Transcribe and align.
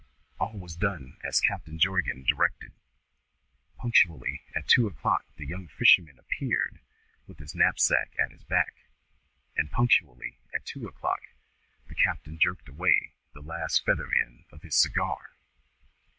All 0.39 0.57
was 0.57 0.75
done 0.75 1.17
as 1.23 1.39
Captain 1.39 1.77
Jorgan 1.77 2.23
directed. 2.23 2.71
Punctually 3.77 4.41
at 4.55 4.67
two 4.67 4.87
o'clock 4.87 5.25
the 5.35 5.45
young 5.45 5.67
fisherman 5.67 6.17
appeared 6.17 6.79
with 7.27 7.37
his 7.37 7.53
knapsack 7.53 8.11
at 8.17 8.31
his 8.31 8.43
back; 8.43 8.85
and 9.55 9.69
punctually 9.69 10.39
at 10.55 10.65
two 10.65 10.87
o'clock 10.87 11.21
the 11.85 11.93
captain 11.93 12.39
jerked 12.39 12.67
away 12.67 13.11
the 13.33 13.41
last 13.43 13.85
feather 13.85 14.11
end 14.11 14.45
of 14.51 14.63
his 14.63 14.75
cigar. 14.75 15.35